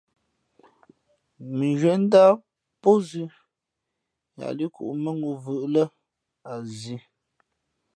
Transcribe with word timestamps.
Mʉnzhwīē 1.57 1.95
ndáh 2.03 2.31
pózʉ̄ 2.81 3.27
yāā 4.37 4.51
līʼ 4.57 4.71
kǔʼ 4.75 4.91
mάŋū 5.03 5.29
vʉʼʉ̄ 5.43 5.65
lά 5.75 5.83
a 6.51 6.53
zī. 6.77 6.97